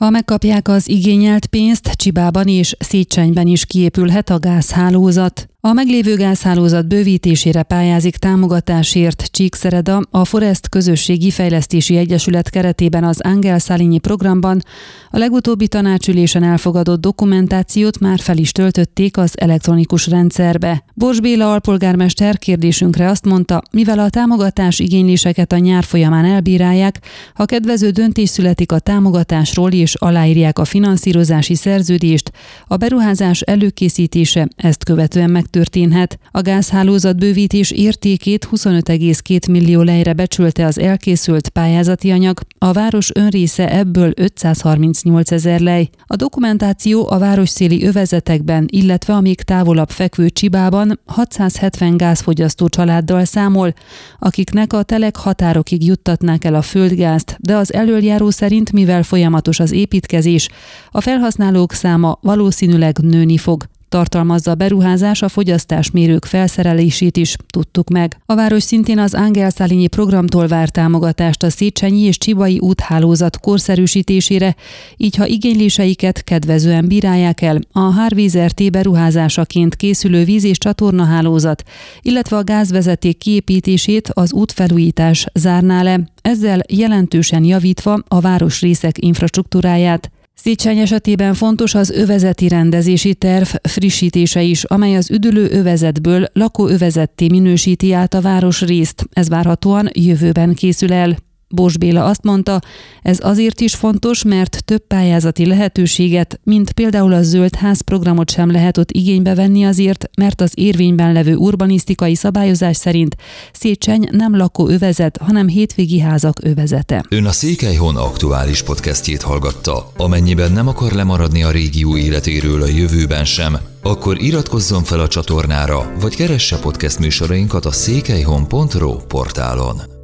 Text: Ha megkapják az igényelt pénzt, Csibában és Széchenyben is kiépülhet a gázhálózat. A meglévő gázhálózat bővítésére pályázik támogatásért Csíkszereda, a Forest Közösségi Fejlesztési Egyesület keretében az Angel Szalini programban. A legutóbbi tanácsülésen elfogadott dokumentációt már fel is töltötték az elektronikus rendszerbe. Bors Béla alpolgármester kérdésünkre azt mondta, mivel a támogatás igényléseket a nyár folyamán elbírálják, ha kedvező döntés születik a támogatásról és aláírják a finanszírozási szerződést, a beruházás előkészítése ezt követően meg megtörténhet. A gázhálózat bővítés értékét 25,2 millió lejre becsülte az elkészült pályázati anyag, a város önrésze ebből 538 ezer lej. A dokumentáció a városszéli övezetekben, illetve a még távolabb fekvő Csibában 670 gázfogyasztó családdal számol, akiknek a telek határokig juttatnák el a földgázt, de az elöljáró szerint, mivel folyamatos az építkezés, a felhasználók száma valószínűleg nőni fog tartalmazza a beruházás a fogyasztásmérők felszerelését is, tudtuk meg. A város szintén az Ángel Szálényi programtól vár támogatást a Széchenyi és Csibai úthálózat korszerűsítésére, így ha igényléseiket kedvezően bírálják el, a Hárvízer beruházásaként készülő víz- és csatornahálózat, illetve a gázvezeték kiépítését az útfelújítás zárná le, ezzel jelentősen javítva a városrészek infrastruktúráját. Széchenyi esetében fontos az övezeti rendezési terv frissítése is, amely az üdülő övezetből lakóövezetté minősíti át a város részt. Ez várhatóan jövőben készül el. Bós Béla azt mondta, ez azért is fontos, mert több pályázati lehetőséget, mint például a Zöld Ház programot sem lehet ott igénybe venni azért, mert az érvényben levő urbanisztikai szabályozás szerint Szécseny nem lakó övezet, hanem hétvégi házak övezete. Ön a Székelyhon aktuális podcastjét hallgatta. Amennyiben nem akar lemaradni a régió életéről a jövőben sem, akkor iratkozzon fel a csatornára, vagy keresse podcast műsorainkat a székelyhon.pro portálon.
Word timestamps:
Ha 0.00 0.10
megkapják 0.10 0.68
az 0.68 0.88
igényelt 0.88 1.46
pénzt, 1.46 1.90
Csibában 1.92 2.48
és 2.48 2.76
Széchenyben 2.78 3.46
is 3.46 3.64
kiépülhet 3.64 4.30
a 4.30 4.38
gázhálózat. 4.38 5.48
A 5.66 5.72
meglévő 5.72 6.16
gázhálózat 6.16 6.88
bővítésére 6.88 7.62
pályázik 7.62 8.16
támogatásért 8.16 9.24
Csíkszereda, 9.30 10.02
a 10.10 10.24
Forest 10.24 10.68
Közösségi 10.68 11.30
Fejlesztési 11.30 11.96
Egyesület 11.96 12.50
keretében 12.50 13.04
az 13.04 13.20
Angel 13.20 13.58
Szalini 13.58 13.98
programban. 13.98 14.62
A 15.10 15.18
legutóbbi 15.18 15.68
tanácsülésen 15.68 16.42
elfogadott 16.42 17.00
dokumentációt 17.00 17.98
már 17.98 18.18
fel 18.18 18.36
is 18.36 18.52
töltötték 18.52 19.16
az 19.16 19.32
elektronikus 19.34 20.06
rendszerbe. 20.06 20.84
Bors 20.94 21.20
Béla 21.20 21.52
alpolgármester 21.52 22.38
kérdésünkre 22.38 23.08
azt 23.08 23.24
mondta, 23.24 23.62
mivel 23.70 23.98
a 23.98 24.10
támogatás 24.10 24.78
igényléseket 24.78 25.52
a 25.52 25.58
nyár 25.58 25.84
folyamán 25.84 26.24
elbírálják, 26.24 27.00
ha 27.34 27.44
kedvező 27.44 27.90
döntés 27.90 28.28
születik 28.28 28.72
a 28.72 28.78
támogatásról 28.78 29.72
és 29.72 29.94
aláírják 29.94 30.58
a 30.58 30.64
finanszírozási 30.64 31.54
szerződést, 31.54 32.32
a 32.66 32.76
beruházás 32.76 33.40
előkészítése 33.40 34.48
ezt 34.56 34.84
követően 34.84 35.30
meg 35.30 35.44
megtörténhet. 35.56 36.18
A 36.30 36.40
gázhálózat 36.40 37.18
bővítés 37.18 37.70
értékét 37.70 38.48
25,2 38.52 39.50
millió 39.50 39.82
lejre 39.82 40.12
becsülte 40.12 40.66
az 40.66 40.78
elkészült 40.78 41.48
pályázati 41.48 42.10
anyag, 42.10 42.40
a 42.58 42.72
város 42.72 43.10
önrésze 43.14 43.70
ebből 43.70 44.12
538 44.16 45.30
ezer 45.30 45.60
lej. 45.60 45.88
A 46.06 46.16
dokumentáció 46.16 47.10
a 47.10 47.18
városszéli 47.18 47.86
övezetekben, 47.86 48.66
illetve 48.70 49.14
a 49.14 49.20
még 49.20 49.40
távolabb 49.40 49.90
fekvő 49.90 50.30
Csibában 50.30 51.00
670 51.06 51.96
gázfogyasztó 51.96 52.68
családdal 52.68 53.24
számol, 53.24 53.74
akiknek 54.18 54.72
a 54.72 54.82
telek 54.82 55.16
határokig 55.16 55.84
juttatnák 55.84 56.44
el 56.44 56.54
a 56.54 56.62
földgázt, 56.62 57.36
de 57.40 57.56
az 57.56 57.72
elöljáró 57.72 58.30
szerint, 58.30 58.72
mivel 58.72 59.02
folyamatos 59.02 59.60
az 59.60 59.72
építkezés, 59.72 60.48
a 60.90 61.00
felhasználók 61.00 61.72
száma 61.72 62.18
valószínűleg 62.22 62.98
nőni 62.98 63.36
fog 63.36 63.64
tartalmazza 63.88 64.50
a 64.50 64.54
beruházás 64.54 65.22
a 65.22 65.28
fogyasztásmérők 65.28 66.24
felszerelését 66.24 67.16
is, 67.16 67.36
tudtuk 67.46 67.88
meg. 67.88 68.20
A 68.26 68.34
város 68.34 68.62
szintén 68.62 68.98
az 68.98 69.14
Ángel 69.14 69.50
Szálényi 69.50 69.86
programtól 69.86 70.46
vár 70.46 70.68
támogatást 70.68 71.42
a 71.42 71.50
Széchenyi 71.50 72.00
és 72.00 72.18
Csibai 72.18 72.58
úthálózat 72.58 73.40
korszerűsítésére, 73.40 74.54
így 74.96 75.16
ha 75.16 75.26
igényléseiket 75.26 76.24
kedvezően 76.24 76.88
bírálják 76.88 77.42
el, 77.42 77.58
a 77.72 77.92
Hárvízer 77.92 78.50
beruházásaként 78.72 79.76
készülő 79.76 80.24
víz- 80.24 80.44
és 80.44 80.58
csatornahálózat, 80.58 81.62
illetve 82.02 82.36
a 82.36 82.44
gázvezeték 82.44 83.18
kiépítését 83.18 84.10
az 84.12 84.32
útfelújítás 84.32 85.26
zárná 85.34 85.82
le, 85.82 86.00
ezzel 86.22 86.60
jelentősen 86.68 87.44
javítva 87.44 87.98
a 88.08 88.20
városrészek 88.20 89.02
infrastruktúráját. 89.02 90.10
Széchenyi 90.40 90.80
esetében 90.80 91.34
fontos 91.34 91.74
az 91.74 91.90
övezeti 91.90 92.48
rendezési 92.48 93.14
terv 93.14 93.48
frissítése 93.62 94.42
is, 94.42 94.64
amely 94.64 94.96
az 94.96 95.10
üdülő 95.10 95.50
övezetből 95.50 96.26
lakóövezetté 96.32 97.28
minősíti 97.28 97.92
át 97.92 98.14
a 98.14 98.20
város 98.20 98.62
részt. 98.62 99.08
Ez 99.12 99.28
várhatóan 99.28 99.88
jövőben 99.92 100.54
készül 100.54 100.92
el. 100.92 101.16
Bós 101.48 101.78
Béla 101.78 102.04
azt 102.04 102.22
mondta, 102.22 102.60
ez 103.02 103.18
azért 103.22 103.60
is 103.60 103.74
fontos, 103.74 104.24
mert 104.24 104.64
több 104.64 104.86
pályázati 104.86 105.46
lehetőséget, 105.46 106.40
mint 106.42 106.72
például 106.72 107.12
a 107.12 107.22
Zöld 107.22 107.54
Ház 107.54 107.80
programot 107.80 108.30
sem 108.30 108.50
lehet 108.50 108.78
ott 108.78 108.90
igénybe 108.90 109.34
venni 109.34 109.64
azért, 109.64 110.10
mert 110.16 110.40
az 110.40 110.52
érvényben 110.54 111.12
levő 111.12 111.34
urbanisztikai 111.34 112.14
szabályozás 112.14 112.76
szerint 112.76 113.16
Szécseny 113.52 114.08
nem 114.10 114.36
lakó 114.36 114.68
övezet, 114.68 115.16
hanem 115.16 115.48
hétvégi 115.48 116.00
házak 116.00 116.38
övezete. 116.42 117.04
Ön 117.08 117.24
a 117.24 117.32
Székelyhon 117.32 117.96
aktuális 117.96 118.62
podcastjét 118.62 119.22
hallgatta. 119.22 119.90
Amennyiben 119.96 120.52
nem 120.52 120.68
akar 120.68 120.92
lemaradni 120.92 121.42
a 121.42 121.50
régió 121.50 121.96
életéről 121.96 122.62
a 122.62 122.66
jövőben 122.66 123.24
sem, 123.24 123.56
akkor 123.82 124.22
iratkozzon 124.22 124.84
fel 124.84 125.00
a 125.00 125.08
csatornára, 125.08 125.92
vagy 126.00 126.16
keresse 126.16 126.58
podcast 126.58 126.98
műsorainkat 126.98 127.64
a 127.64 127.72
székelyhon.pro 127.72 128.96
portálon. 128.96 129.95